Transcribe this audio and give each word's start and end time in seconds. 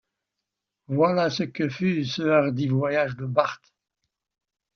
Voilà 0.87 1.29
ce 1.29 1.43
que 1.43 1.69
fut 1.69 2.05
ce 2.05 2.23
hardi 2.23 2.65
voyage 2.67 3.15
de 3.17 3.27
Barth. 3.27 3.71